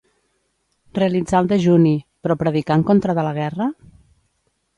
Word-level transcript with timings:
Realitzar 0.99 1.41
el 1.43 1.49
dejuni, 1.51 1.91
però 2.25 2.39
predicar 2.41 2.79
en 2.81 2.87
contra 2.89 3.17
de 3.21 3.27
la 3.29 3.37
guerra? 3.39 3.71